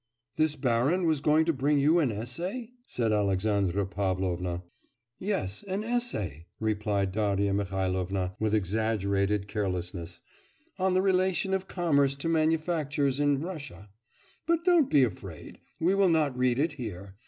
'This 0.35 0.55
baron 0.55 1.05
was 1.05 1.21
going 1.21 1.45
to 1.45 1.53
bring 1.53 1.77
you 1.77 1.99
an 1.99 2.11
essay?' 2.11 2.71
said 2.87 3.11
Alexandra 3.13 3.85
Pavlovna. 3.85 4.63
'Yes, 5.19 5.61
an 5.67 5.83
essay,' 5.83 6.47
replied 6.59 7.11
Darya 7.11 7.53
Mihailovna, 7.53 8.35
with 8.39 8.55
exaggerated 8.55 9.47
carelessness, 9.47 10.19
'on 10.79 10.95
the 10.95 11.03
relation 11.03 11.53
of 11.53 11.67
commerce 11.67 12.15
to 12.15 12.27
manufactures 12.27 13.19
in 13.19 13.41
Russia.... 13.41 13.91
But 14.47 14.65
don't 14.65 14.89
be 14.89 15.03
afraid; 15.03 15.59
we 15.79 15.93
will 15.93 16.09
not 16.09 16.35
read 16.35 16.57
it 16.57 16.73
here.... 16.73 17.13